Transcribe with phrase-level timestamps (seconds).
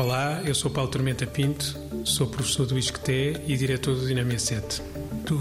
[0.00, 4.80] Olá, eu sou Paulo Tormenta Pinto, sou professor do ISCTE e diretor do Dinamia 7.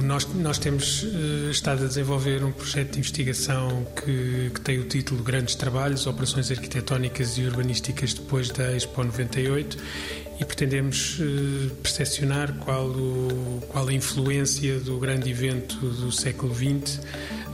[0.04, 4.84] Nós, nós temos uh, estado a desenvolver um projeto de investigação que, que, tem o
[4.84, 9.78] título Grandes Trabalhos, Operações Arquitetónicas e Urbanísticas depois da Expo 98
[10.40, 17.02] e pretendemos uh, percepcionar qual, o, qual a influência do grande evento do século XX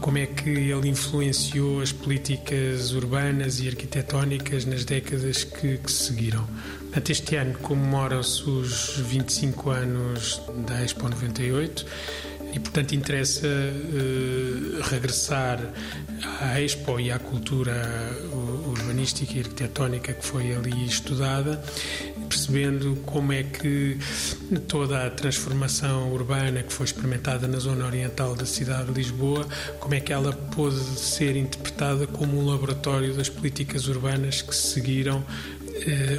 [0.01, 6.45] como é que ele influenciou as políticas urbanas e arquitetónicas nas décadas que, que seguiram.
[6.79, 11.85] Portanto, este ano comemora-se os 25 anos da Expo 98
[12.55, 15.59] e, portanto, interessa uh, regressar
[16.39, 17.73] à Expo e à cultura
[18.67, 21.61] urbanística e arquitetónica que foi ali estudada
[22.29, 23.97] percebendo como é que
[24.67, 29.45] toda a transformação urbana que foi experimentada na zona oriental da cidade de Lisboa,
[29.79, 35.23] como é que ela pôde ser interpretada como um laboratório das políticas urbanas que seguiram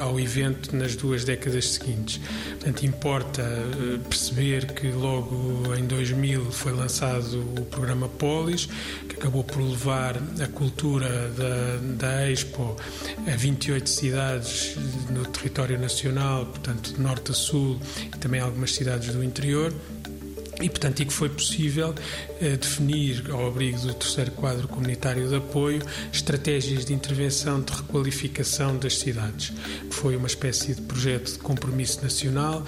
[0.00, 2.20] ao evento nas duas décadas seguintes.
[2.50, 8.68] Portanto, importa eh, perceber que logo em 2000 foi lançado o programa Polis,
[9.08, 12.76] que acabou por levar a cultura da, da Expo
[13.26, 14.76] a 28 cidades
[15.10, 19.72] no território nacional, portanto, de norte a sul e também algumas cidades do interior
[20.60, 21.94] e, portanto, e que foi possível
[22.40, 28.76] eh, definir, ao abrigo do terceiro quadro comunitário de apoio, estratégias de intervenção de requalificação
[28.78, 29.52] das cidades.
[29.90, 32.64] Foi uma espécie de projeto de compromisso nacional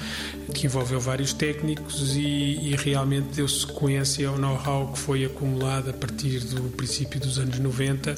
[0.54, 5.92] que envolveu vários técnicos e, e realmente deu sequência ao know-how que foi acumulado a
[5.92, 8.14] partir do princípio dos anos 90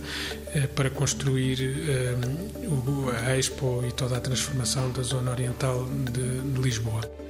[0.55, 2.17] eh, para construir eh,
[3.25, 7.30] a Expo e toda a transformação da zona oriental de, de Lisboa.